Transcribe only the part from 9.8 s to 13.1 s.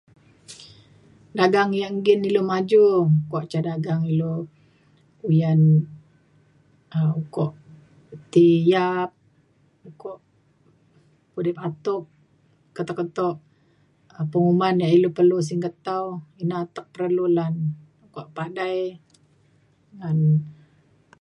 ukok pudip atuk keto